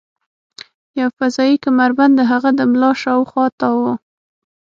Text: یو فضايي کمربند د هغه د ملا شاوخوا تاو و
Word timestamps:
یو 0.99 1.09
فضايي 1.17 1.55
کمربند 1.65 2.13
د 2.17 2.21
هغه 2.31 2.49
د 2.59 2.61
ملا 2.71 2.91
شاوخوا 3.03 3.45
تاو 3.59 3.77
و 3.83 3.85